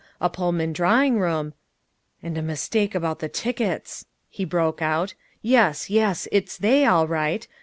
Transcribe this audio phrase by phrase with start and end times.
[0.19, 1.53] A Pullman drawing room"
[2.23, 5.13] "And a mistake about the tickets," he broke out.
[5.43, 7.47] "Yes, yes, it's they all right.